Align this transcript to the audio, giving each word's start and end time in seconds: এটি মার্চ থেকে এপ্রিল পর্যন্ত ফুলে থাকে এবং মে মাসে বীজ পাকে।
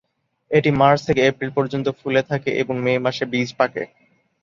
এটি 0.51 0.69
মার্চ 0.79 0.99
থেকে 1.07 1.21
এপ্রিল 1.23 1.51
পর্যন্ত 1.57 1.87
ফুলে 1.99 2.21
থাকে 2.29 2.49
এবং 2.61 2.75
মে 2.85 2.93
মাসে 3.05 3.23
বীজ 3.31 3.49
পাকে। 3.59 3.83